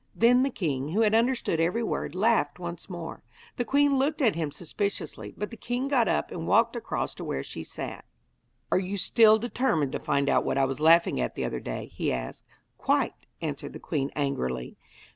[0.15, 3.21] Then the king, who had understood every word, laughed once more.
[3.57, 7.23] The queen looked at him suspiciously, but the king got up and walked across to
[7.23, 8.03] where she sat.
[8.71, 11.91] 'Are you still determined to find out what I was laughing at the other day?'
[11.93, 12.45] he asked.
[12.79, 14.75] 'Quite,' answered the queen angrily.